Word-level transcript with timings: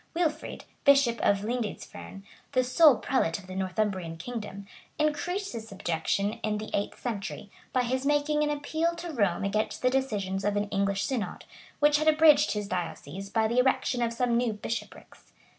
Wilfrid, 0.15 0.65
bishop 0.83 1.19
of 1.21 1.43
Lindisferne, 1.43 2.23
the 2.53 2.63
sole 2.63 2.97
prelate 2.97 3.37
of 3.37 3.45
the 3.45 3.53
Northumbrian 3.53 4.17
kingdom, 4.17 4.65
increased 4.97 5.53
this 5.53 5.67
subjection 5.67 6.39
in 6.41 6.57
the 6.57 6.71
eighth 6.73 6.99
century, 6.99 7.51
by 7.71 7.83
his 7.83 8.03
making 8.03 8.41
an 8.43 8.49
appeal 8.49 8.95
to 8.95 9.13
Rome 9.13 9.43
against 9.43 9.83
the 9.83 9.91
decisions 9.91 10.43
of 10.43 10.57
an 10.57 10.67
English 10.69 11.03
synod, 11.03 11.45
which 11.79 11.99
had 11.99 12.07
abridged 12.07 12.53
his 12.53 12.67
diocese 12.67 13.29
by 13.29 13.47
the 13.47 13.59
erection 13.59 14.01
of 14.01 14.11
some 14.11 14.35
new 14.37 14.53
bishoprics. 14.53 15.33